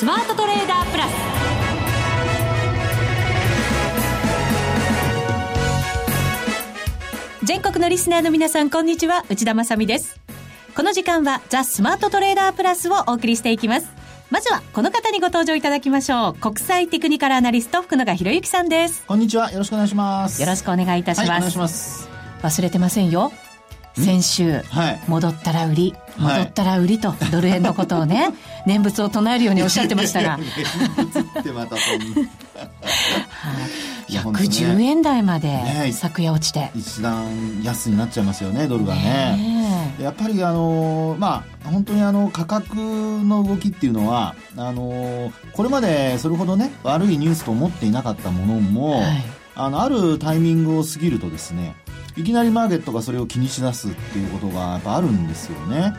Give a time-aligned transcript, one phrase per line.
[0.00, 1.12] スマートトレーダープラス。
[7.44, 9.26] 全国のリスナーの皆さんこんにちは。
[9.28, 10.18] 内田まさです。
[10.74, 13.88] この時間はザ・スマートトレーダープラスをお送りしていきます。
[14.30, 16.34] まずはこの方にご登場いただきましょう。
[16.34, 19.04] 国際テクニカルアナリスト福永博之さんです。
[19.06, 19.52] こんにちは。
[19.52, 20.40] よろしくお願いします。
[20.40, 22.08] よろしくお願いいたします、はい、お願いします。
[22.40, 23.32] 忘れてませんよ
[24.00, 28.32] 先週、はい、戻ったら売り戻ったら売りと、ドル円のことをね
[28.66, 30.38] 念仏を唱えるようにおっしゃってましたが。
[30.38, 30.46] 念
[31.06, 32.28] 仏ってまたそんな
[34.08, 49.24] 110円台まで昨夜落ちて、ね、一段安になっちゃいますよねドルがねやっぱりあのまあ本当にあの価格の動きっていうのはあのこれまでそれほどね悪いニュースと思っていなかったものも、はい、
[49.54, 51.76] あのあるタイミングを過ぎるとですね
[52.16, 55.94] いきなりマーケットがそれを気にしだすっていうことがやっぱあるんですよね。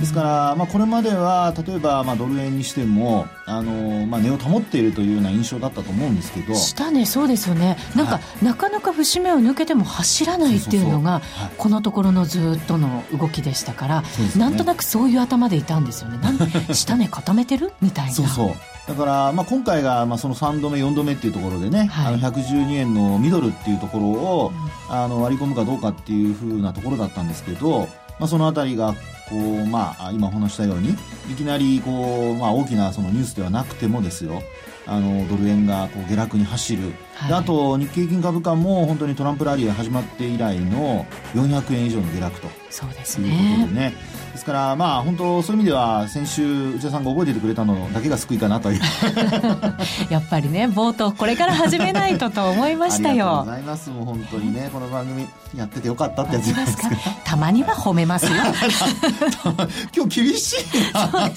[0.00, 6.54] ですから、まあ、これまでは例えば、まあ、ドル円にしてもあの、まあ、値を保っているというような印象だったと思うんですけど。
[6.54, 7.76] 下値そうですよね。
[7.94, 11.22] なんか、はい、なかなか節目を抜けても走らないっていうのが
[11.56, 16.18] このところのずっとの動きでしたから、ね、なんとなくそういう頭でいたんですよね。
[16.18, 17.72] なん下値固めてる？
[17.80, 18.12] みたいな。
[18.12, 18.54] そうそう
[18.86, 24.52] だから、まあ、今回が、まあ、その3度目、4度目っていうところでね、はい、あの112円のミドルっていうところを、
[24.88, 27.88] うん、あの割り込むかどうかっていうふうなところだったんですけど、
[28.18, 28.94] まあ、そのあたりが
[29.28, 30.90] こう、まあ、今お話したように
[31.30, 34.42] いきなりこう、まあ、大きなそのニュースではなくてもですよ。
[34.84, 42.48] あのドル円がこう下落に走る、はい、あと日経平均株価も本当にトランプラリーが始まって以来の400円以上の下落と。
[42.70, 43.28] そうですね。
[43.28, 44.22] いうことでね。
[44.32, 48.80] ですからまあ本当そういう意味では先週内田さんが覚えていてくれたのだけが救いかなという。
[50.08, 53.44] やっぱりね冒頭これから始めないとと思いましたよ。
[53.44, 53.90] ありがとうございます。
[53.90, 56.88] もう本当にねこの番組やっててよかったってやつですか
[57.24, 58.32] たまには褒めますよ。
[59.94, 61.30] 今日厳しいな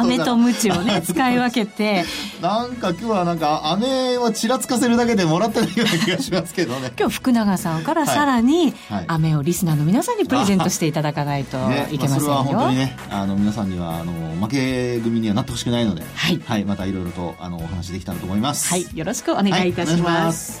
[0.00, 2.04] 飴と鞭をね使い分けて。
[2.42, 6.92] なんか今日はなんか飴をちらつかせるだけでもらったような気がしますけどね。
[6.98, 8.74] 今日福永さんからさらに、
[9.06, 11.58] 飴をリスナーの皆さんにプレゼントしていただかないと
[11.90, 18.68] いけませんよ、ねまあ、それは本当にねあの皆さんにはあの負け組にはなってほしくないので、はい、はい、またいろいろとあのお話できたらと思います。
[18.68, 18.86] はい。
[18.94, 20.60] よろしくお願いいたします、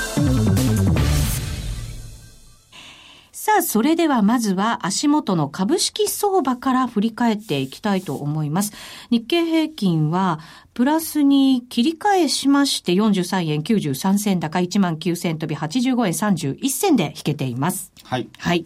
[3.51, 8.71] さあ、それではまずは足元の株式相場から振り返っていきたいと思います。
[9.09, 10.39] 日経平均は
[10.73, 17.91] プラスに切り替えしまして43円93銭高1万9000飛び85円31銭で引けています。
[18.05, 18.29] はい。
[18.37, 18.65] はい。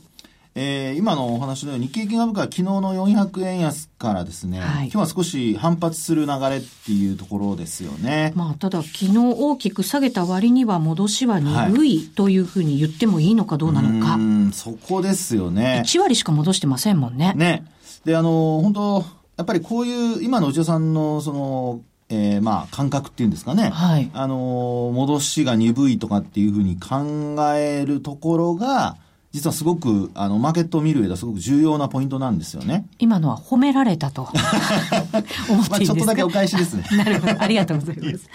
[0.57, 8.31] えー、今のお話のように日経金株価は昨日の400円安からですね、はい、今日は少し反発する流れっていうところですよね。
[8.35, 14.13] まあ、ただ昨日大きく下げた割には戻しは鈍いというふうに言ってもいいのかどうなのか。
[14.13, 15.83] はい、うんそこですよね。
[15.85, 17.33] 1割しか戻してませんもんね。
[17.35, 17.65] ね。
[18.05, 19.05] で、あの、本当
[19.35, 28.95] やっぱりこういう、今の内田さんのその、えー、まあ感覚っていうんですかね、はい、あの戻しが鈍いとかっていうふうに考えるところが
[29.35, 32.87] 実はすごく、あの、マーケットを見る上ではすごく重要なポイントなんですよね。
[32.99, 36.85] 今のは褒められたと 思っていいですか、まあ、ちょっとだけお返しですね。
[36.95, 37.41] なるほど。
[37.41, 38.29] ありがとうございます。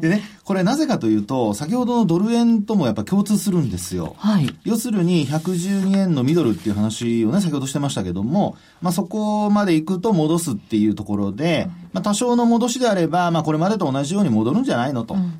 [0.00, 4.16] でね、これなぜかというと、先ほどのドル円ともやっぱ共通するんですよ。
[4.18, 4.52] はい。
[4.64, 15.14] 要するに、112円のミドルっていう話をね、先ほどしてましたけども、まあそこまで行くと戻すっていうところで、まあ多少の戻しであれば、まあこれまでと同じように戻るんじゃないのと。
[15.14, 15.34] うん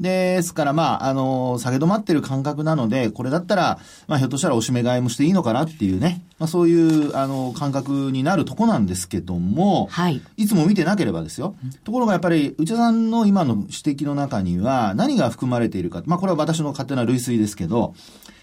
[0.00, 10.20] ですから、まあ、あの、下げ止まってる感覚なので、これだったら、まあ、ひょっとしたらおしめ買いもしていいのかなっていうね、まあ、そういう、あの、感覚になるとこなんですけども、はい。
[10.36, 11.54] いつも見てなければですよ。
[11.84, 17.94] ところがやっぱり、内田さんの今の指摘の中には、何が含まれているか、まあ、これは私の勝手な類推ですけど、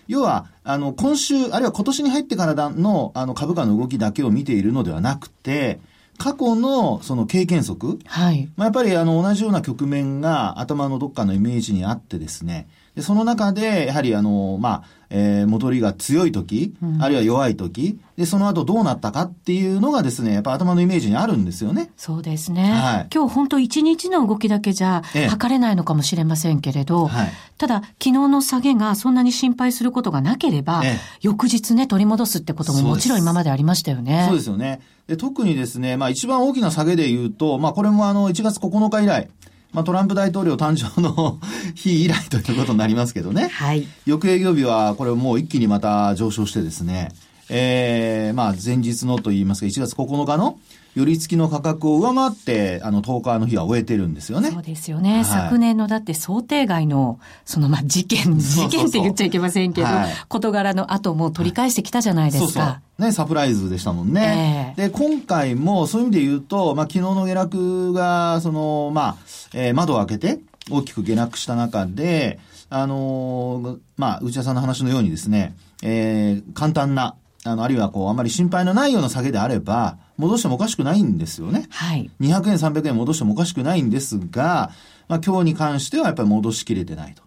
[0.07, 5.80] 要は、あの、今週、あるいは今年に入ってからの、あの、株価の動きだけを見ているのではなくて、
[6.19, 8.51] 過去のその経験則、はい。
[8.57, 21.92] まあ、やっぱりあの同じような局面が頭のどっかのイメージにあってですね、でその中で、やはりあの、まあ、えー、戻りが強い時、うん、あるいは弱い時、で、その後どうなったかっていうのがですね、やっぱ頭のイメージにあるんですよね。
[21.98, 22.72] そうですね。
[22.72, 30.84] はい、今日本当一日の動きだけじゃ測れないのかもしれませんけれど、はい、ただ、昨日の下げがそんなに心配することがなければ、
[31.22, 34.26] 翌日ね、取り戻すってことももちろん今までありましたよね。
[34.28, 34.82] そうですよね。
[35.10, 39.28] で特にですね、まあ一番大きな下げで言うと、まあこれもあの1月9日以来、
[39.71, 41.39] まあ、トランプ大統領誕生の
[41.75, 43.50] 日以来ということになりますけどね。
[43.50, 43.88] はい。
[44.06, 47.12] 翌営業日は、これもう一気にまた上昇してですね、
[47.50, 50.60] えー、まあ前日のといいますか、1月9日の
[51.00, 54.51] 寄り付きの価格を上回って、あの、10日の日は終えてるんですよね。
[54.51, 55.16] そうですよね。
[55.16, 62.51] はい、昨年のだって想定外の、その、まあ、事件、 事件って言っちゃいけませんけど、はい、事柄の後も取り返してきたじゃないですか。
[62.51, 64.75] そうそうね、サプライズでしたもんね。
[64.75, 69.16] えー、で、今回もそういう意味で言うと、まあ、昨日の下落が、その、まあ、
[69.54, 77.16] えー、窓を開けて、大きく下落した中で、あのー、まあ、内田さんの話のようにですね、えー、簡単な、
[77.46, 81.68] あの、あるいはこう、あまり心配のないような下げであれば、戻してもおかしくないんですよね。
[81.69, 82.12] はい。
[82.19, 84.71] 200円、300円戻してもおかしくないんですが、
[85.07, 87.24] まあ今日に関してはやっぱり戻しきれてないと。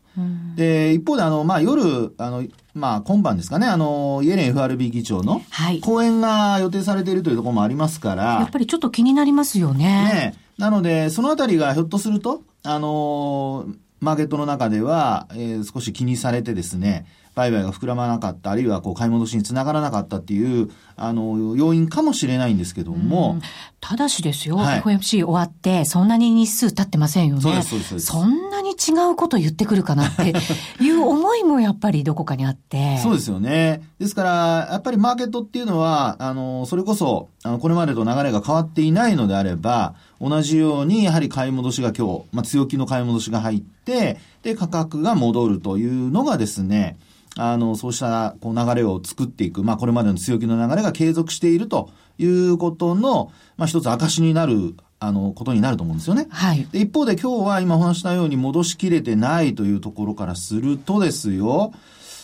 [0.56, 2.44] で、一方で、あの、まあ、夜、あの、
[2.74, 5.40] まあ、今晩ですかね、あの、イエレン FRB 議長の
[5.80, 9.84] 講演が予定されているというところもありますから、やっぱりちょっと気になりますよね。
[9.84, 10.34] ね。
[10.58, 13.66] なので、そのあたりがひょっとすると、あの、
[14.00, 23.38] マーケットの中では、えー、少し気にされてですね、売買が膨らまなかった、あるいはこう買い戻しにつながらなかったっていう、あの、要因かもしれないんですけども。
[23.80, 27.40] ただしですよ、はい、FOMC 終わって、そんなに日数経ってませんよね。
[27.42, 28.00] そうです、そうです。
[28.00, 30.34] そんなに違うこと言ってくるかなって
[30.80, 32.98] いう思いもやっぱりどこかにあって。
[32.98, 33.82] そうですよね。
[33.98, 46.96] ですから、やっぱりマーケットっていうのは、あの、それこそ、あの、これまでと流れが変わっていないのであれば、同じように、やはり買い戻しが今日、まあ、強気の買い戻しが入って、で、価格が戻るというのがですね、
[47.36, 56.28] あの、そうしたこう流れを作っていく、まあこれまでの強気の流れが継続しているということの、まあ一つ証になるあの、ことになると思うんですよね。
[56.30, 56.66] はい。
[56.70, 61.72] で、一方で今日は今お話したように戻しきれてないというところからするとですよ、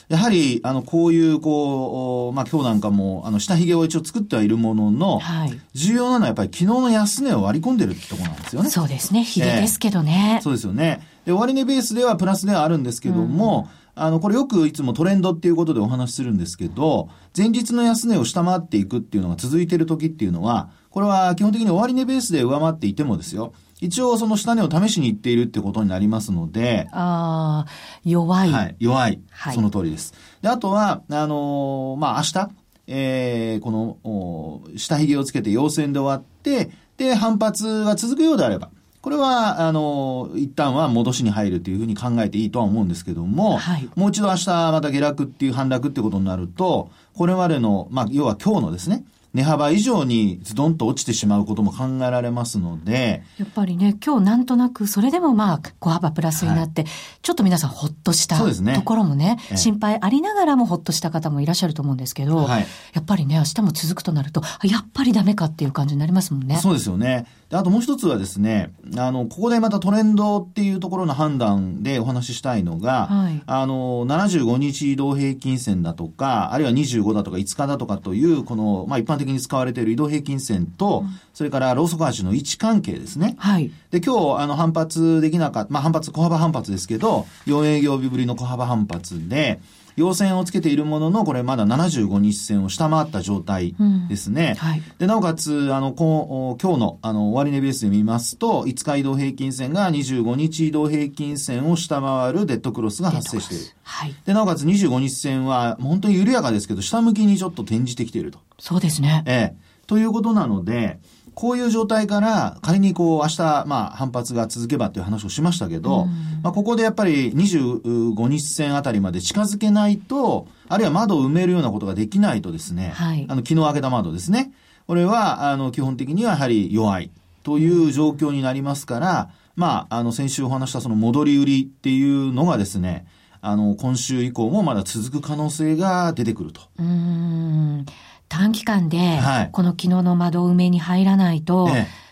[0.08, 5.60] やはり、あの、こういう、こう、まあ、今日なんかも、あの、下髭を一応作ってはいるものの、はい。
[5.74, 8.70] 重要なのはやっぱり昨日の安値を割り込んでるってところなんですよね。
[8.70, 9.22] そうですね。
[9.22, 11.06] 髭ですけどね、えー、そうですよね。
[11.26, 26.88] で、終値ベースではプラスではあるんですけども、うんあの、これよくいつもトレンドっていうことでお話しするんですけど、前日の安値を下回っていくっていうのが続いている時っていうのは、これは基本的に終値ベースで上回っていてもですよ、一応その下値を試しにいっているってことになりますので。
[26.92, 27.70] ああ、
[28.04, 28.50] 弱い。
[28.50, 29.20] はい、弱い。
[29.30, 30.14] はい、その通りです。
[30.42, 32.50] で、あとは、あのー、まあ、明日、
[32.88, 33.70] えー、こ
[34.02, 38.70] の、下髭をつけて陽線で終わって、で、反発が続くようであれば、
[39.08, 49.04] これは、あの、一旦は戻しに入るというふうに考えていいとは思うんですけども、はい、もう一度明日また下落っていう反落っていうことになると、これまでの、まあ、要は今日のですね、
[49.38, 53.22] 値幅以上にズドンと落ちてしまうことも考えられますので。
[53.38, 56.90] やっぱりね、今日なんとなく、それでもまあ、小幅プラスになって、はい、
[57.22, 66.56] ちょっと皆さんほっとしたところもね、ね心配ありながらもほっとした方もいらっしゃると思うんですけど、はい、やっぱりね、明日も続くとなると、やっぱりダメかっていう感じになりますもんね。
[66.56, 67.26] そうですよね。
[67.48, 83.36] で、あともう一つはですね、あの、ここでまたトレンドっていうところの判断でお話ししたいのが、はい、あの、75日移動平均線だとか、あるいは25だとか5日だとかという、この、まあ一般的に使われている移動平均線と、うん、それからローソク足の位置関係ですね。
[83.38, 83.70] はい。
[83.90, 89.60] で、今日、あの、反発できなかった、まあ反発、小幅反発ですけど、4営業日ぶりの小幅反発で、
[89.98, 93.74] 陽線をつけているものの、これまだ75日線を下回った状態
[94.08, 94.56] ですね。
[94.60, 103.64] うんはい、で、なおかつ、あの、こ今日の、あの、終値ベースで見ますと、5日移動平均線が25日移動平均線を下回るデッドクロスが発生している。
[103.82, 104.14] はい。
[104.24, 108.38] で、なおかつ25日線は、本当に緩やかですけど、下向きにちょっと転じてきていると。
[108.60, 109.24] そうですね。
[109.26, 109.68] ええ。
[109.88, 111.00] ということなので、
[111.38, 116.06] こういう状態から仮にこう明日、まあ反発が続けばっていう話をしましたけど、
[116.42, 124.52] まあここでやっぱり25日線あたりまで近づけないと、あるいは窓を埋めるようなことができないとですね、はい、あの昨日開けた窓ですね。
[124.88, 127.12] これはあの基本的にはやはり弱い
[127.44, 133.06] という状況になりますから、まああの先週お話したその戻り売りっていうのがですね、
[133.40, 136.62] あの今週以降もまだ続く可能性が出てくると。
[136.80, 137.86] うん
[138.28, 139.20] 短期間で、
[139.52, 141.68] この昨日の窓埋めに入らないと、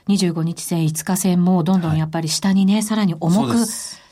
[0.09, 3.55] 25日線、5日線もどんどんやっぱり下にね、さらに重く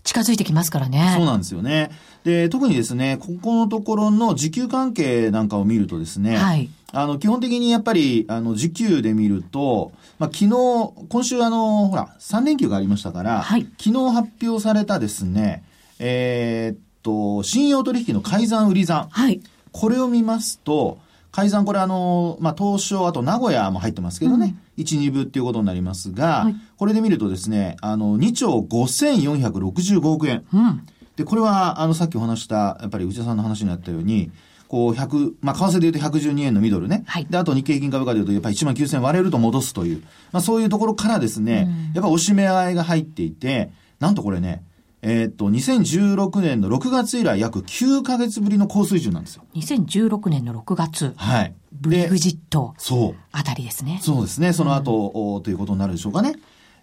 [0.03, 1.15] 近づいてきますからね。
[1.17, 1.91] そうなんですよね。
[2.25, 15.65] で、特にですね、ここのところの時給関係なんかを見るとですね、はい、あの、基本的にやっぱり、あの、時給で見ると、まあ、昨日、今週あの、ほら、3連休がありましたから、はい、昨日発表されたですね、
[15.99, 19.09] えー、っと、信用取引の改ざん売り算。
[19.11, 19.41] はい。
[19.73, 20.99] これを見ますと、
[21.35, 30.45] 改ざんこれあの、まあ、東証、あと名古屋も入ってますけどね、うん、1、2部っていうことになりますが、はい、これで見るとですね、あの、2兆5465億円。
[30.55, 30.87] うん、
[31.17, 34.31] で、これは、あの、さっきお話した、やっぱり内田さんの話になったように、
[34.69, 37.03] こう、100、まあ、為替で言うと112円のミドルね。
[37.05, 37.27] はい。
[37.29, 44.63] で、あと日経平均株価で言うと、やっぱり1万9000割れると戻すという、まあ、そういうところからですね、うん、やっぱ押し目合いが入っていて、なんとこれね、
[45.07, 49.45] えー、っと、2016年の6月以来約9ヶ月ぶりの高水準なんですよ。
[49.55, 51.13] 2016年の6月。
[51.17, 51.55] はい。
[51.73, 52.75] ブリグジット。
[52.79, 53.15] そう。
[53.31, 54.01] あたりですね。
[54.03, 54.55] そうですね。
[54.55, 56.37] その後、うん、ということになるでしょうかね。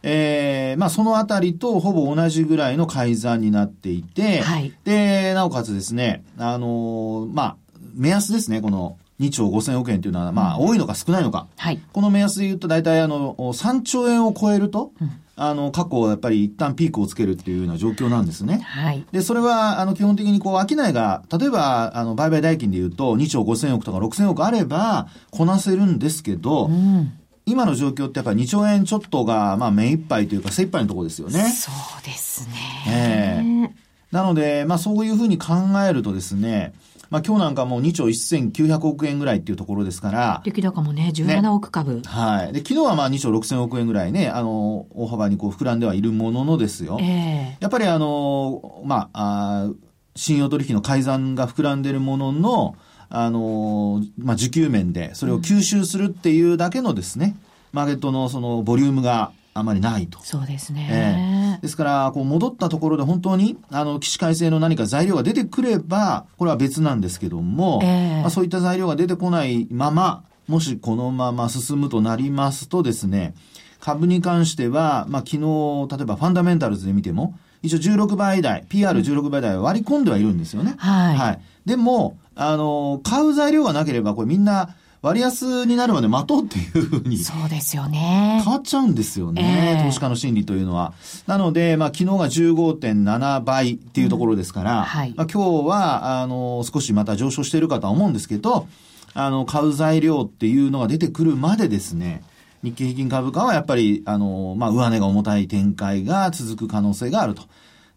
[0.04, 7.58] えー、まあそのあたりとほぼ同じぐらいの改ざんになっていて、はい、で、なおかつですね、あのー、まあ、
[7.96, 11.48] 目安ですね、この2兆5000億円というのは、まあ、多いのか少ないのか。
[11.58, 15.12] はい、この目安で言うと、大体あの、3兆円を超えると、うん
[15.44, 18.60] あの、過去やっぱり一旦ピークをつけるっていうような状況なんですね。
[18.60, 19.04] はい。
[19.12, 27.14] で、それは、あの、基本的にこう、商いが、例えば、あの、売買代金で言うと、2兆5000億とか6000億あれば、こなせるんですけど、うん、
[27.48, 31.50] 今の状況ってやっぱり2兆円ちょっとが、まあ、目いっぱいというか、精一杯のところですよね。
[31.50, 32.54] そうですね。
[32.88, 33.70] ええー、
[34.12, 35.54] なので、まあ、そういうふうに考
[35.88, 36.74] えるとですね、
[37.12, 40.42] まあ今日なんかも2兆1900億円ぐらいっていうところですから。
[40.46, 42.54] 出来高もね、17億株、ね、はい。
[42.54, 46.98] で、昨日はまあ2兆6000億円ぐらいね、あの、大幅にこう膨らんではいるもののですよ。
[47.02, 49.70] えー、やっぱりあの、まあ、あ
[50.16, 52.76] 信用取引の改ざんが膨らんでるものの、
[53.10, 57.36] あの、まあ、需給面でそれを吸収するっていうだけのですね、
[57.74, 60.20] うん、マーケットのそのボリュームがあまりないと。
[60.24, 60.88] そうですね。
[60.90, 61.31] えー、
[61.62, 73.36] ですから、こう戻ったところで本当に、あの、起死回生の何か材料が出てくれば、これは別なんですけども、えー、まあ、そういった材料が出てこないまま、もしこのまま進むとなりますとですね、
[73.80, 80.76] 株に関しては、まあ、昨日、例えばファンダメンタルズで見ても、一応16倍台、PR16 倍台割り込んではいるんですよね。
[80.78, 81.16] はい。
[81.16, 81.42] はい。
[81.66, 87.18] でも、あの、買う材料がなければ、これみんな、割安になるまで待とうっていうふうに。
[87.18, 88.42] そうですよね。
[88.44, 89.76] 変わっちゃうんですよね。
[89.80, 90.94] えー、投資家の心理というのは。
[91.26, 98.68] なので、まあ、昨日が15.7倍っていうところですから、うんはい、まあ、今日は、あの、少しまた上昇しているかとは思うんですけど、
[99.16, 102.24] あの、買う材料っていうのが出てくるまでですね、
[102.62, 107.42] 日経平均株価はやっぱり、あの、まあ、上値が重たい展開が続く可能性があると。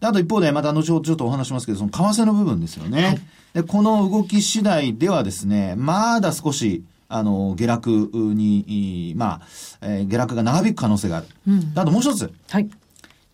[0.01, 3.03] あと一方で、また後ほどちょっとお話しますけど、その為替の部分ですよね。
[3.03, 3.21] はい、
[3.53, 9.41] で、この動き次第ではですね、まだ少し、あの、下落に、まあ、
[9.81, 11.27] えー、下落が長引く可能性がある。
[11.47, 12.31] うん、あともう一つ。
[12.49, 12.69] はい。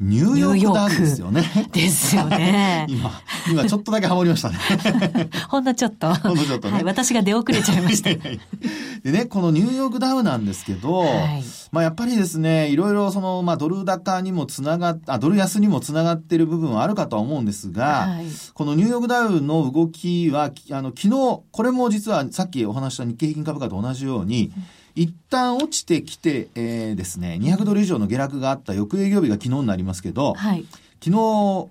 [0.01, 1.43] ニューヨークダウンですよね。
[1.71, 2.87] ですよね。
[2.89, 3.11] 今、
[3.51, 4.57] 今ちょっとだけハモりましたね。
[5.47, 6.11] ほんのちょっと。
[6.15, 6.73] ほんのちょっとね。
[6.73, 8.09] はい、私が出遅れちゃいました。
[8.09, 24.63] でね、このニューヨークダウなんですけど、はい、まあやっぱりですね、いろいろその、まあドル高にもつながっ、あ、ドル安にもつながっている部分はあるかとは思うんですが、はい、このニューヨークダウの動きは、あの、昨日、これも実はさっきお話した日経平均株価と同じように、うん
[24.95, 30.65] 一旦落ちてきて、えー、ですね、200ドル以上の下落があった翌営業日が昨日になりますけど、はい、
[31.03, 31.69] 昨日、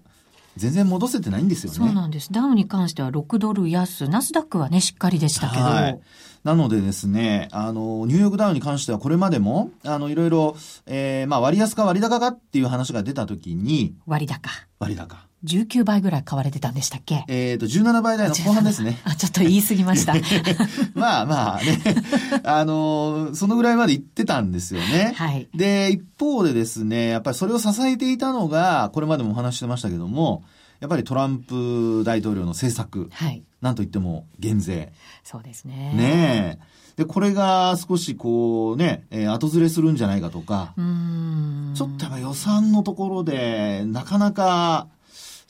[0.56, 1.78] 全然戻せてないんですよね。
[1.78, 2.32] そうなんです。
[2.32, 5.62] ダウに関しては6ドル安、ナスダックはね、しっかりでしたけど。
[5.62, 6.00] はい、
[6.44, 14.50] なのでですね、あの、ニューヨークダウンに関してはこれまでも、あの、いろいろ、えー、まあ割安か割高かっていう話が出たときに、割高。
[14.78, 15.29] 割高。
[15.44, 17.24] 19倍ぐらい買われてたんでしたっけ？
[17.28, 18.98] えっ、ー、と、17倍台の後半ですね。
[19.04, 20.14] あ、ちょっと言い過ぎました。
[20.94, 21.78] まあまあね、
[22.44, 25.14] あのー、そのぐらいまで行ってたんですよね。
[25.16, 25.48] はい。
[25.54, 30.42] で、一方でですね、やっぱりそれを支えていたのが、これまでもお話してましたけども、
[30.80, 33.08] やっぱりトランプ大統領の政策。
[33.12, 33.42] はい。
[33.60, 34.92] なんといっても減税。
[35.22, 35.92] そうですね。
[35.94, 36.70] ねえ。
[36.96, 44.88] で、これが少しこうね、えー、後ずれするんじゃないかとか、ちょっとやっぱ予算のところで、なかなか、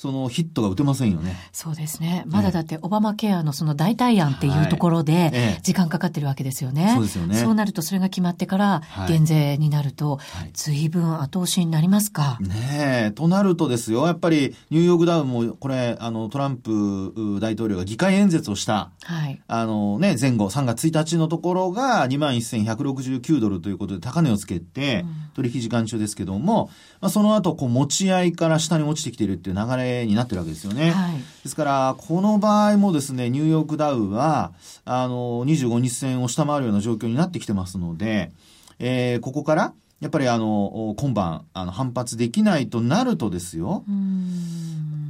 [0.00, 1.36] そのヒットが打てませんよね。
[1.52, 2.24] そうですね。
[2.26, 6.92] まだだってオバマケアのその代替案っていうところで時間かかってるわけですよね。
[6.94, 7.34] そうですよね。
[7.34, 10.18] そうなるとそれが決まってから減税になると
[10.54, 12.38] 随分後押しになりますか？
[12.40, 13.10] ねえ。
[13.10, 25.04] となるとですよ、やっぱりニューヨークダウンもこれ、あのトランプ大統領が議会演説をした、はい、あのね、前後3月1日のところが21,169ドルということで高値をつけて、
[25.34, 26.70] 取引時間中ですけども、
[27.02, 30.90] まあ、その後こう持ち合いから下に落ちてきているっていう流れになってるわけですよね。
[30.90, 34.52] はい、ですから、この場合もですね、ニューヨークダウは、
[34.84, 38.32] あの、25日線を下回るような状況になってきてますので、
[38.78, 43.84] えー、ここから、やっぱりあの、今晩、あの、反発できないとなるとですよ、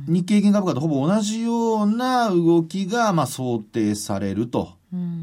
[0.09, 4.73] 日経平均株価とほぼ同じような動きが、まあ、想定されると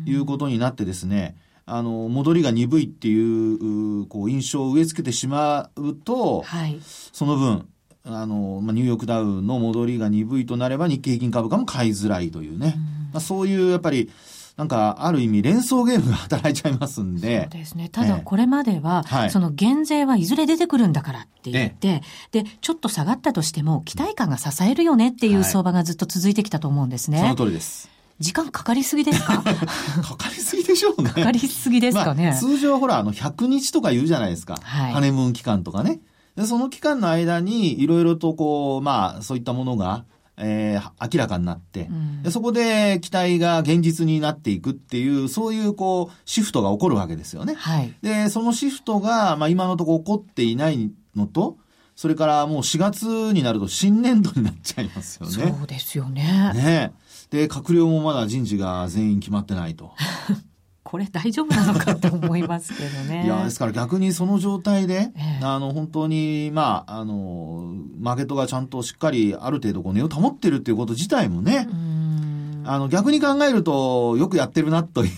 [0.06, 1.36] いうことになってですね、
[1.66, 7.68] あの、戻りが鈍いっていう、こう、印象を植え付けてしまうと、はい、その分、
[8.10, 12.74] あの、まあ、ニューヨークダウの戻りが鈍いとなれば日経平均株価も買いづらいというね。
[12.76, 12.82] うん、
[13.14, 14.10] まあ、そういうやっぱり、
[14.56, 17.44] なんか、ある意味連想ゲームが働いちゃいますんで。
[17.44, 17.90] そうですね。
[17.90, 22.02] ただ、これまでは、ええ、その減税はいずれ出てくるんだからって言って、
[22.34, 27.20] え、で、ちょっと下がったとしても、期待感が支えるよねっていう相場がずっと続いてきたと思うんですね。
[27.20, 27.88] はい、その通りです。
[28.20, 29.38] 時間かかりすぎですか？
[29.46, 31.12] かかりすぎでしょうね。
[31.12, 32.30] かかりすぎですかね。
[32.32, 34.58] まあ、通常ほら、あの、100日とか言うじゃないですか。
[34.64, 34.94] はい。
[34.94, 36.00] ハネムーン期間とかね。
[36.38, 40.06] で、その期間の間に、いろいろとこう、まあ、そういったものが、
[40.38, 47.56] えー、明らかになって、うん、で、そこで期待が現実になっていくっていう、そういうこう、シフトが起こるわけですよね。
[47.56, 47.91] はい。
[48.03, 51.58] で、そのシフトが、まあ今のところ起こっていないのと、
[51.96, 55.56] それからもう4月になると新年度になっちゃいますよね。
[55.58, 56.51] そうですよね。
[56.53, 56.94] ね
[57.32, 59.94] で、閣僚もまだ人事が全員決まってないと。
[60.88, 63.24] これ大丈夫なのかって思いますけどね。
[63.27, 71.67] いや、ですから逆にその状態で、ええ、あの、本当に、まあ、あの、マーケットがちゃんとしっかりある程度こう値を保ってるっていうこと自体もね、
[72.63, 75.12] あの、逆に考えると、よくやってるなという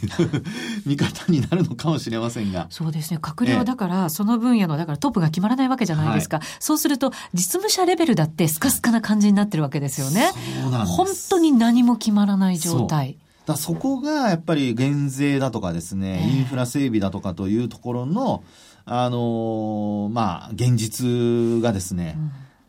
[0.87, 2.65] 見方になるのかもしれませんが。
[2.71, 3.19] そうですね。
[3.21, 6.37] 閣僚だから、その分野の、だからトップが決まらないわけじゃないですか。
[6.37, 10.31] はい、そうすると、実務者レベルだってスカスカな感じになってるわけですよね。
[10.63, 10.95] そうなんです。
[10.95, 13.17] 本当に何も決まらない状態。
[13.49, 18.43] だそこがやっぱり減税だとかですね、インフラ整備だとかというところの、
[18.85, 22.15] あのー、まあ、現実がですね、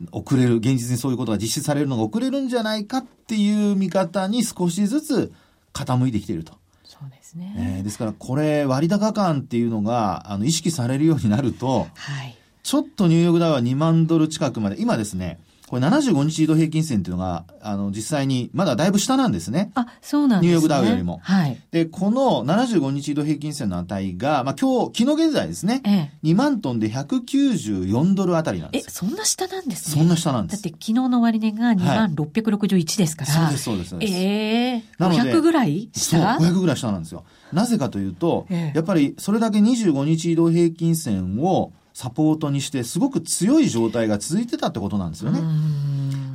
[0.01, 5.33] うん、遅れる、現実にそういうことが実施されるのが遅れるんじゃないかっていう見方に少しずつ
[5.71, 6.53] 傾いてきていると。
[6.83, 7.77] そうですね。
[7.77, 12.35] えー、ですから、これ、割高感っていうのが、あの、意識されるようになると、はい。
[12.63, 15.39] ちょっとニューヨークダウは2万ドル近くまで、今ですね、
[15.71, 19.71] これ75日移動平均線っていうのが、あの、実際に、まだだいぶ下なんですね。
[19.73, 20.49] あ、そうなんですね。
[20.49, 21.21] ニューヨークダウよりも。
[21.23, 21.57] はい。
[21.71, 30.01] で、この75日移動平均線の値が、まあ今日、昨日現在ですね、ええ、2万トンで194ドルあたりなんですえ、そんな下なんですね。
[30.01, 30.61] そんな下なんです。
[30.61, 33.31] だって昨日の終値が2万661ですから。
[33.31, 34.13] はい、そうです、そうです。
[34.13, 35.07] ええー。
[35.07, 36.37] 500ぐらい下？
[36.37, 37.23] そう、500ぐらい下なんですよ。
[37.53, 45.39] なぜかというと、ええ、やっぱりそれだけ25日移動平均線をサポートにして、すごく強い状態が続いてたってことなんですよね。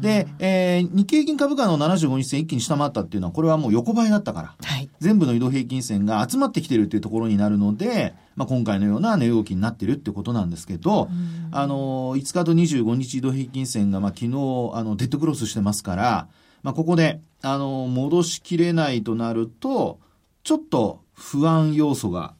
[0.01, 11.09] で、えー、日経平均株価の75日線一気に下回ったっていうのは、これはもう横ばいだったから、はい、全部の移動平均線が集まってきてるっていうところになるので、まあ、今回のような値動きになってるってことなんですけど、
[11.51, 14.29] あの、5日と25日移動平均線が、まあ、昨日、
[14.73, 16.29] あの、デッドクロスしてますから、
[16.63, 19.99] まあ、ここで、あの、戻しきれないとなると、
[20.45, 22.35] ちょっと不安要素が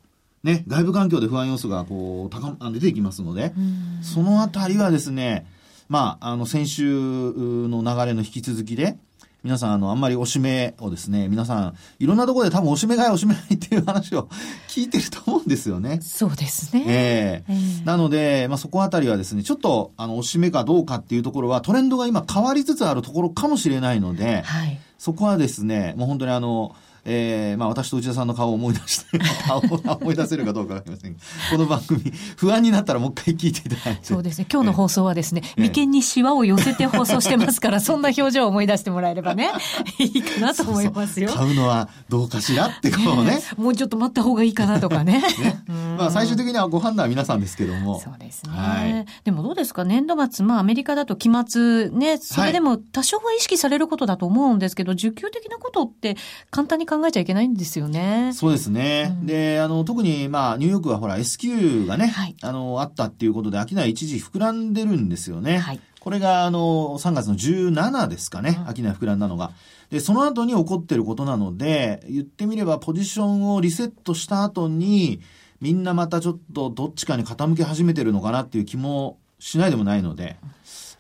[0.47, 3.53] ね、外部環境で不安要素がこう高出てきますので、
[4.01, 5.45] そのあたりはですね、
[5.89, 8.97] まあ、あの、先週の流れの引き続きで、
[9.43, 14.29] 皆さん、あの、あんまりおしめをですね、皆さん、いろんなところで多分おしめ買い、おしめ買いっていう話を
[14.69, 15.99] 聞いてると思うんですよね。
[16.01, 16.85] そうですね。
[16.87, 26.75] ええーえー、なので、まあ、そこあたりはですね、ちょっと、あの、おしめかどうかっていうところは、トレンドが今変わりつつあるところかもしれないので、はい、そこはですね、もう本当にあの、
[27.07, 31.19] えー、まあ私と内田さんの顔を思い出して、 顔を思い出せるかどうかわかりませんが、
[31.51, 34.01] この番組、不安になったらもう一回聞いていただいて。
[34.03, 34.47] そうですね。
[34.53, 39.53] 今日の放送はですね、眉間にシワを寄せて放送してますから、 そんな表情を思い出してもらえればね、
[39.99, 41.29] いいかなと思いますよ。
[41.29, 43.41] そうそう買うのはどうかしらってこうね。
[43.57, 45.23] もうちょっと待った方がいいかなとかね。
[45.39, 45.65] ね
[45.97, 48.01] まあ最終的にはご判断は皆さんですけども。
[48.01, 48.51] そうですね。
[48.53, 49.85] はい、でもどうですか？
[49.85, 56.17] 年度末、まあアメリカだと期末ね、それでも多少は意識されることだと思うんですけど、需給的なことって
[56.51, 58.31] 簡単に考えちゃいけないんですですよね。
[58.33, 59.17] そうですね。
[59.21, 65.59] うん、で、あの、特に、まあ、ニューヨークはほら、S q がね、はい、あの、あったっていうことで、商い一時膨らんでるんですよね。
[65.59, 69.51] はい、これが、あの、3月の17ですかね、商い膨らんだのが。
[69.91, 75.21] で、その後に起こってることなので、言ってみれば、ポジションをリセットした後に、
[75.61, 80.37] みんなまたちょっとどっちかに傾き始めてるのかなっていう気もしないでもないので、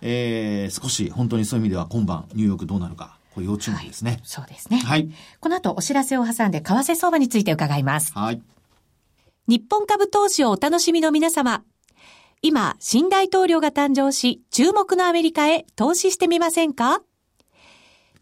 [0.00, 4.78] えー、少し本当にそういう意味では今晩ニューヨークどうなるかこれ要注目ですね、はい、そうですね。
[4.78, 5.10] はい。
[5.40, 8.14] この後お知らせを挟んで為替相場について伺います。
[8.14, 8.40] はい。
[9.46, 11.62] 日本株投資をお楽しみの皆様。
[12.40, 17.02] 今、新大統領が誕生し、注目のアメリカへ投資してみませんか？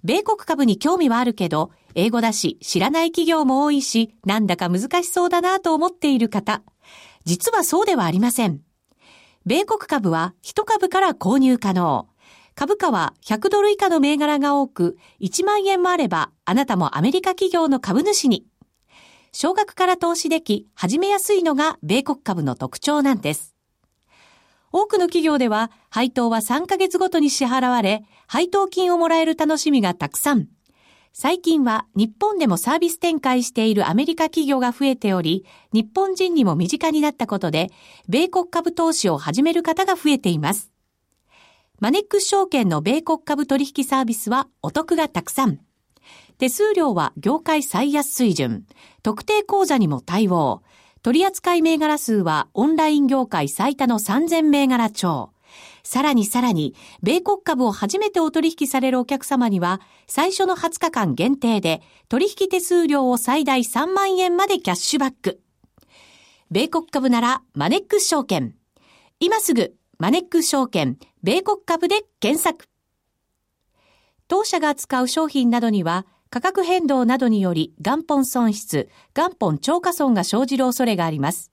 [0.03, 6.63] 米国株に興味はあるけど、英語だし、知らない企業も多いし、なんだか難しそうだなと思っている方。
[7.25, 8.63] 実はそうではありません。
[9.47, 12.09] 米国株は1株から購入可能。
[12.55, 18.47] 株価は100ドル以下の銘柄が多く、1万円もあれば、あなたもアメリカ企業の株主に。
[19.33, 23.57] 少額から投資でき、始めやすいのが米国株の特徴なんです。
[24.71, 30.47] 多くの企業では、配当は3ヶ月ごとに支払われ、配当金をもらえる楽しみがたくさん。
[31.13, 37.71] 最近は日本でもサービス展開しているアメリカ企業が増えており、日本人にも身近になったことで、
[38.09, 40.74] 米国株投資を始める方が増えています。
[41.81, 45.59] マネックス証券の米国株取引サービスはお得がたくさん。
[46.39, 48.65] 手数料は業界最安水準。
[49.03, 50.63] 特定口座にも対応。
[51.03, 55.33] 取扱銘柄数はオンライン業界最多の3000銘柄超。
[55.83, 65.41] さらにさらに、米国株を初めてお取引されるお客様には、最初の20日間限定で、取引手数料を最大3万円までキャッシュバック。
[66.51, 68.55] 米国株なら、マネックス証券。
[69.21, 72.67] 今すぐマネック証券、米国株で検索。
[74.29, 81.51] 当社が扱う商品などには、価格変動などにより元本損失、元本超過損が生じる恐れがあります。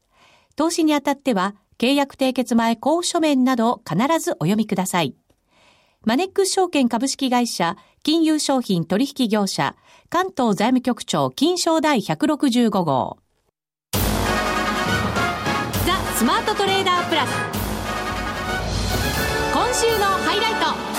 [0.57, 5.15] 投資にあたっては、契約締結前交付書面などを必ずお読みください。
[6.03, 9.77] マネックス証券株式会社、金融商品取引業者、
[10.09, 13.17] 関東財務局長金賞第165号。
[13.93, 13.99] ザ・
[16.17, 17.60] スマートトレーダープラス。
[19.81, 20.91] 今週のハイライト。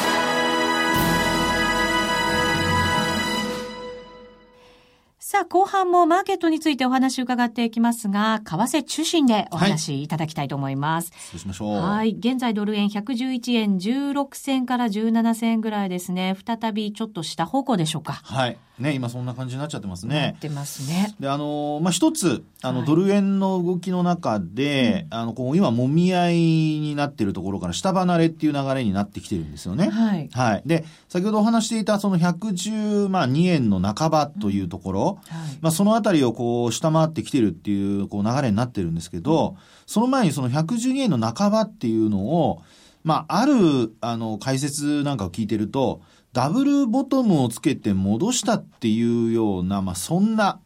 [5.20, 11.12] さあ、後半もマーケットについてお話を伺っていきますが、為替中心でお話いただきたいと思います。
[11.12, 11.76] はい、そうしましょう。
[11.76, 12.16] はい。
[12.18, 16.36] 現在ドル円111円16銭から17銭ぐらいですね。
[16.44, 18.14] 再びちょっと下方向でしょうか。
[18.24, 18.58] はい。
[18.82, 20.20] ね、今そんな感じになっちゃってますね。
[20.20, 21.14] なってますね。
[21.18, 29.88] で、あの、まあ、一つ、あの、はい、ドル円の動きの中で、うん、あの、こう、今、もみ合いになっているところから下離れっていう流れになってきてるんですよね。
[29.88, 30.28] はい。
[30.32, 30.62] はい。
[30.66, 42.62] で、先ほどお話していた、その112円の半ばというところ、うん、はい、まあ、そのあたりをこう、下回ってきてるっていう、こう、流れになってるんですけど、うん、その前にその112円の半ばっていうのを、
[43.04, 50.60] まあ、ある、あの、解説なんかを聞いてると、ダブルボトムをつけて戻したっていうような、まあ、そんな、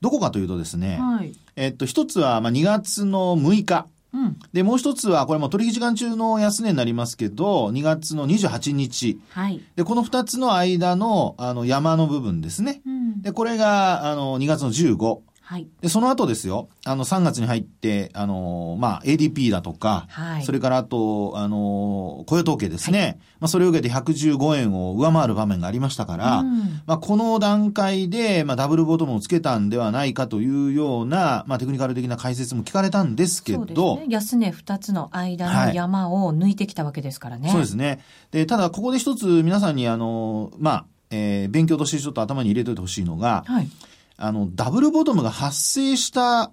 [0.00, 3.86] どこかというとですね、はい、えっと、一つは、まあ、2月の6日。
[4.12, 9.18] うん、で、もう一つは、これも取引時間中の安値になりますけど、2月の28日。
[9.30, 9.60] はい。
[9.74, 12.80] で、この2つの間の、あの、山の部分ですね。
[12.86, 15.18] うん、で、これが、あの、2月の15。
[15.46, 15.68] はい。
[15.82, 20.42] で、その後ですよ、あの、3月に入って、あの、まあ、ADP だとか、はい。
[20.42, 23.00] それからあと、あの、雇用統計ですね。
[23.00, 34.06] はい、まあ、それを受けて115円を上回る場面がありましたから、うん、まあ、この段階で、まあ、ダブルボトムをつけたんではないかというような、まあ、テクニカル的な解説も聞かれたんですけど、ね。
[34.08, 37.42] 安値2つの間の山を抜いてきたわけですからね。
[37.42, 38.00] はい、そうですね。
[38.30, 43.68] で、ただ、ここで一つ皆さんに、あの、まあ、えー、勉強としてちょっと頭に入れといてほしいのが、はい。
[44.16, 46.50] あの、ダブルボトムが発生した、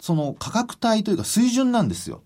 [0.00, 2.22] その価格帯というか水準なんですよ。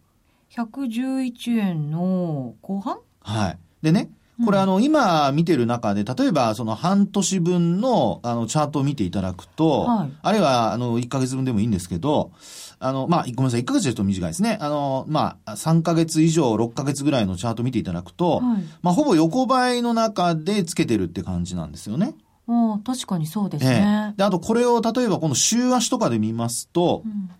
[0.52, 2.98] 111円の後半？
[3.20, 3.58] はい。
[3.82, 4.10] でね、
[4.44, 12.32] これあの、今見てる中で、例えばその半年分のあのチャートを見ていただくと、はい、あるいはあの1ヶ月分でもいいんですけど、
[12.80, 14.58] あの、まあ、ごめんなさい、1ヶ月ですと短いですね。
[14.60, 22.14] あの、まあ、3ヶ月以上、6ヶ月ぐらいのチャート見ていただくと、はい、まあ、ほぼ横ばいの中でつけてるって感じなんですよね。
[22.46, 24.10] ああ、確かにそうですね。
[24.10, 27.30] ええ、で、あとこれを例えばこの週足とかで見ますと、うん、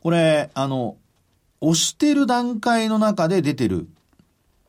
[0.00, 0.96] これ、あの、
[1.60, 3.88] 押してる段階の中で出てる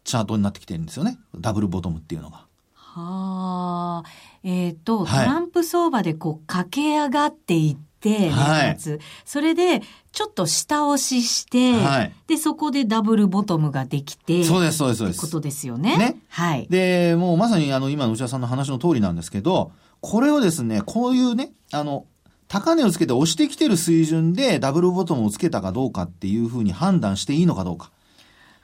[0.03, 1.19] チャートになってきてるんですよね。
[1.35, 2.45] ダブルボトムっていうのが。
[2.73, 4.09] はあ。
[4.43, 7.88] えっ、ー、と、トランプ相場でこう駆け上がっていって、
[8.29, 8.77] はい、
[9.25, 9.81] それで、
[10.11, 15.21] ちょっと下押しして、はい、で、そこでダブルボトムができて、そうです、そうです、そうです。
[15.21, 15.97] ことですよね。
[15.97, 16.17] ね。
[16.29, 16.67] はい。
[16.69, 22.05] で、もうまさにあの、今の内田さんの話の通りなんですけど、これをですね、こういうね、あの、
[22.47, 27.91] 高値をつけて押してきてる水準でダブルボトムをつけたかどうかっていうふうに判断していいのかどうか。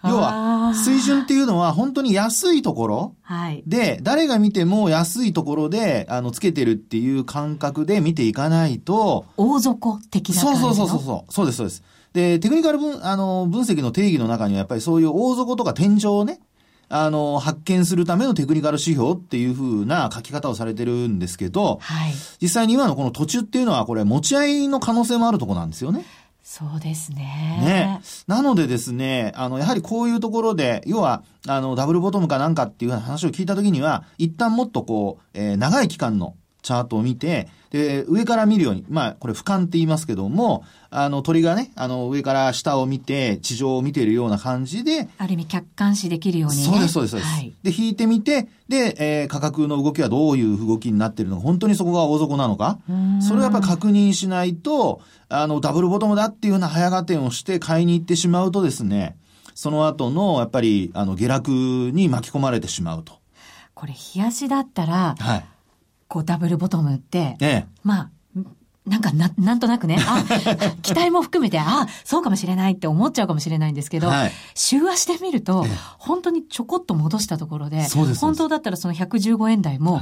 [0.07, 3.15] 要は、水準っていうのは本当に安いところ
[3.65, 9.25] で、誰が見ても安いところで、あの、つけてるっていう感覚で見ていかないと。
[9.37, 11.33] 大底的な感じそうそうそうそう。
[11.33, 11.83] そうです、そうです。
[12.13, 16.39] で、テクニカル分、あの、分析の定義の中にはやっぱりそういう大底とか天井をね、
[16.87, 26.05] あの、発見するためのテクニカル指標っていうふうな書き方をされてるんですけど、はい、実際に今のこの途中っていうのはこれ持ち合いの可能性もあるとこなんですよね。
[26.47, 27.17] そうですね。
[27.63, 28.01] ね。
[28.27, 47.31] なのでですね、あの、やはりこういうところで、要は、あの、ダブルボトムかなんかっていう話を聞いたときには、一旦もっとこう、えー、長い期間のチャートを見て、で、上から見るように、まあ、これ俯瞰って言いますけども、あの、鳥がね、あの、上から下を見て、地上を見ているような感じで、ある意味客観視できるように、ね、そうです、そうです、そうです。
[47.31, 52.79] はい、で、引いてみて、で、えー、価格の動きはどういう動きになっているのか、本当にそこが大底なのか、
[53.21, 59.17] それをやっぱり確認しないと、あの、ダブルボトムだっていうような早合点をして買いに行ってしまうとですね、
[59.53, 61.51] その後の、やっぱり、あの、下落
[61.93, 63.19] に巻き込まれてしまうと。
[63.73, 65.45] これ、冷やしだったら、はい。
[66.07, 68.09] こうダブルボトムって、ええ、まあ、
[68.87, 70.23] なんかな、なんとなくね、あ、
[70.83, 75.65] 期待も含めて、あ、そうかもしれないって思っちゃうかもしれないんですけど、はい、週足で見ると、
[75.97, 77.87] 本当にちょこっと戻したところで、
[78.19, 80.01] 本当だったらその115円台も、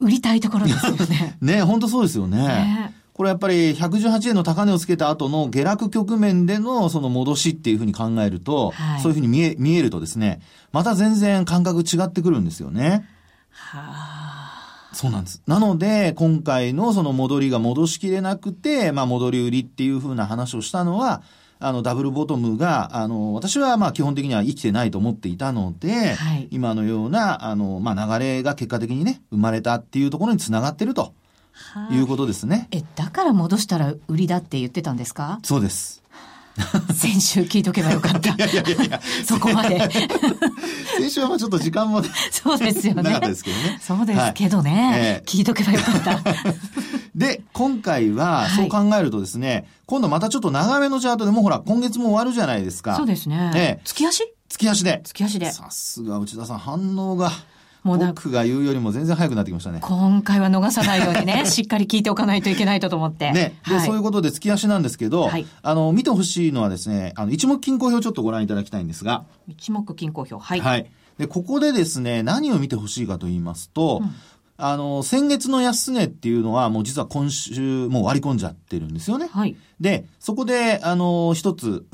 [0.00, 1.36] 売りたいところですよね。
[1.40, 2.38] ね、本当そうですよね。
[2.38, 10.40] ねこれやっぱり118円の高値をつけた後の下落局面でのその戻しっていうふうに考えると、はい、そういうふうに見え、見えるとですね、
[10.72, 13.04] また全然感覚違ってくるんですよね。
[13.50, 13.78] は
[14.16, 14.19] あ。
[14.92, 15.42] そうなんです。
[15.46, 21.22] なので、今回のその戻りが戻しきれなくて、まあ戻り売りっていうふうな話をしたのは、
[21.58, 31.12] あの、ダブルボトムが、あの、私はまあ基本的には生きてないと思っていたので、はい、今のような、あの、まあ流れが結果的にね、生まれたっていうところにつながってると。
[31.90, 32.68] いうことですね。
[32.70, 35.40] え、だから戻したら売りだって言ってたんですか？
[35.42, 35.99] そうです。
[36.94, 38.30] 先週聞いとけばよかった。
[38.30, 39.00] いやいやいや。
[39.24, 39.78] そこまで。
[40.98, 43.02] 先週はまあちょっと時間も、ね、そうですよね。
[43.02, 43.78] なかったですけどね。
[43.80, 44.70] そうですけどね。
[44.70, 46.20] はいえー、聞いとけばよかった。
[47.14, 52.96] で、今回は、そう考えるとですね、はい、今度またちょっと長めのチャートでもほら、今月も終わるじゃないですか。
[52.96, 53.52] そうですね。
[53.54, 54.24] えー、月足？
[54.48, 55.00] 月足で。
[55.04, 55.50] 月足で。
[55.52, 57.30] さすが内田さん、反応が。
[57.82, 59.80] もう僕が言うよりも全然早くなってきましたね。
[59.82, 63.32] 今回は逃さないようにね、 しっかり聞いておかないといけないと思って。
[63.32, 63.54] ね。
[63.66, 69.24] で、はい、そういうことで月足なんですけど、はい、あの、見てほしいのはですね、あの、一目均衡表ちょっとご覧いただきたいんですが。
[69.48, 70.60] 一目均衡表、はい。
[70.60, 70.90] はい。
[71.18, 74.14] で、ここでですね、何を見てほしいかと言いますと、うん
[74.60, 79.28] あの、先月の安値っていうのはもう実は今週もう割り込んじゃってるんですよね。
[79.30, 79.56] はい。
[79.80, 81.86] で、そこで、あの、一つ、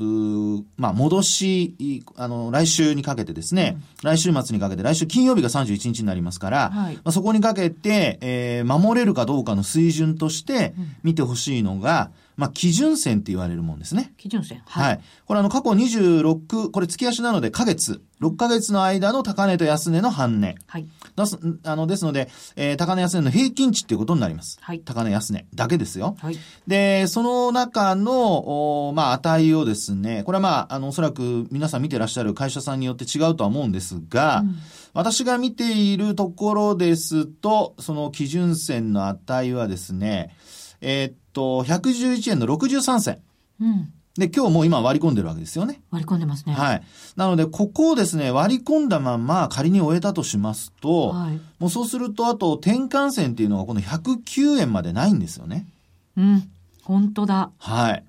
[0.77, 14.13] まあ、戻し、あの、来週にかけてですね、うん、来週末にかけて、来週金曜日が31日になりますから、はい、まあ、そこにかけて、えー、守れるかどうかの水準として見てほしいのが、うんまあ、基準線って言われるもんですね。
[14.15, 14.87] 基準線はい。
[14.89, 15.01] はい。
[15.25, 20.55] これあの、過去26、これ月足なので、ヶ月、6ヶ月の間の高値と安値の半値。
[20.65, 20.87] はい。
[21.15, 24.57] です、あの、ですので、えー、高値安値の平均値っていうことになります。
[24.61, 24.79] はい。
[24.79, 26.15] 高値安値だけですよ。
[26.19, 26.37] はい。
[26.65, 34.55] で、その中の、おまあ、値をですね、これはまあ、あの、おそらく皆さん見てらっしゃる会社さんによって違うとは思うんですが、うん、
[34.93, 40.35] 私が見ているところですと、その基準線の値はですね、
[40.81, 43.19] えー、っと、111円の63銭。
[43.61, 43.93] うん。
[44.19, 45.81] で、今日もう今割り込んでるわけですよね。
[45.91, 46.53] 割り込んでますね。
[46.53, 46.83] はい。
[47.15, 55.67] なので、ここをですね、割り込んだまま仮に終えたとしますと、はい、もうそうすると、あと転換線っていうのがこの109円までないんですよね。
[56.15, 56.49] うん。
[56.83, 57.51] 本当だ。
[57.57, 58.03] はい。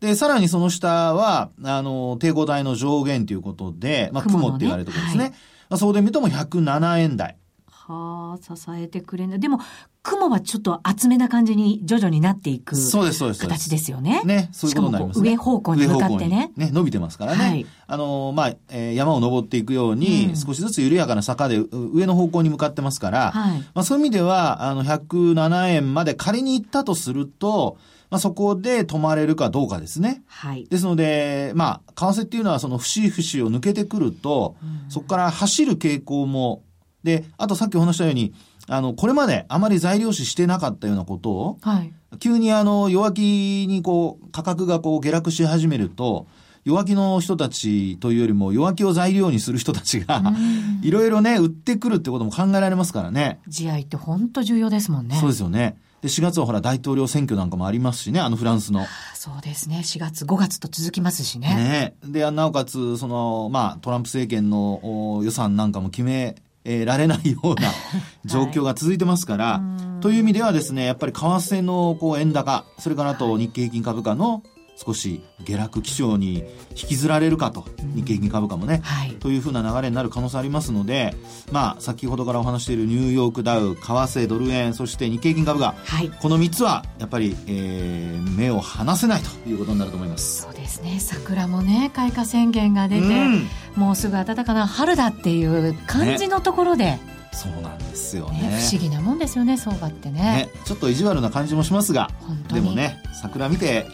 [0.00, 5.24] で、さらにその下は、あの、抵抗体の上限ということで、まあ、雲って言われるところですね。
[5.24, 5.36] はい、ま
[5.70, 7.36] あ、そうで見るとも107円台。
[7.70, 9.40] はあ、支えてくれない。
[9.40, 9.60] でも、
[10.04, 12.76] 雲はちょっと厚めな感じに徐々になっていく。
[12.76, 13.40] そうです、そうです。
[13.40, 14.20] 形ですよね。
[14.24, 15.30] ね、そういうことになりますね。
[15.30, 16.52] 上方向に向かってね。
[16.56, 17.38] ね、伸びてますからね。
[17.42, 27.78] はい、あの、まあ、えー、山を登っていくように、うん、少しずつ緩やかな坂で上の方向に向かってますから、はい、まあ、そういう意味では、あの、107円まで仮に行ったとすると、
[28.10, 30.22] まあ、そこで止まれるかどうかですね。
[30.26, 30.66] はい。
[30.66, 36.62] ですので、まあ、為替っていうのはその節々を抜けてくると、うん、そこから走る傾向も
[37.04, 38.32] で、あとさっきお話したように、
[38.66, 46.26] あの、これまであまり材料視してなかったようなことを、はい、急にあの、弱気にこう、価格がこう下落し始めると、
[46.64, 50.22] 弱気の人たちというよりも弱気を材料にする人たちが、
[50.82, 53.38] いろいろね、売ってくるってことも考えられますからね。
[53.46, 55.16] 地合って本当重要ですもんね。
[55.20, 55.76] そうですよね。
[56.00, 58.86] で、4月はほら大統領選挙なんかもありますしね、あのフランスの。
[59.14, 59.80] そうですね。
[59.84, 61.54] 4月、5月と続きますしね。
[61.54, 67.70] ねで、なおかつ、その、まあ、トランプ政権の予算なんかも決めえー、られないような
[68.24, 69.62] 状況が続いてますから、は
[69.98, 74.42] い、という意味ではですね、やっぱり為替のこう円高、それからあと日経平均株価の
[74.76, 81.14] 少し下落基調に引きずられるかと、日経平均株価もね、はい、というふうな流れになる可能性ありますので、
[81.52, 90.42] まあ、先ほどからお話しているニューヨークダウ、為替、ドル円、そして日経平均株価、はい、この3つはやっぱり、えー、目を離せないということになると思います。
[90.42, 97.14] そうですね、桜もね、開花宣言が出て、うん、もうすぐ暖かな春だっていう感じのところで、ね。
[97.34, 102.08] そうなんですよね、ね、不思議なもんですよね相場ってね、ね、ちょっと意地悪な感じもしますが
[102.52, 103.86] でもね桜見て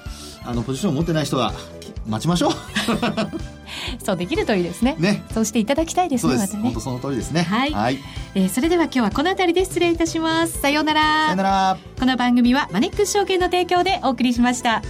[0.44, 1.52] あのポジションを持ってない人は
[2.06, 2.52] 待ちましょう
[4.04, 4.96] そうできるといいですね。
[4.98, 5.22] ね。
[5.32, 6.32] そうしていただきたいですね。
[6.32, 6.56] そうです。
[6.56, 7.42] ね、本当その通りですね。
[7.42, 7.72] はい。
[7.72, 7.98] はい、
[8.34, 10.60] えー、それでは今日はこの辺りで失礼いたします。
[10.60, 11.02] さようなら。
[11.02, 11.78] さようなら。
[11.98, 14.82] この番組はマネックス証券の提供でお送りしました。